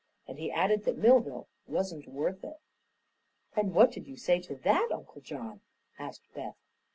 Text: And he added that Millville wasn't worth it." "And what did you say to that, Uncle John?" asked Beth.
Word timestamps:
And 0.27 0.39
he 0.39 0.51
added 0.51 0.85
that 0.85 0.97
Millville 0.97 1.47
wasn't 1.67 2.07
worth 2.07 2.43
it." 2.43 2.59
"And 3.55 3.75
what 3.75 3.91
did 3.91 4.07
you 4.07 4.17
say 4.17 4.39
to 4.41 4.55
that, 4.55 4.89
Uncle 4.91 5.21
John?" 5.21 5.61
asked 5.99 6.23
Beth. 6.33 6.57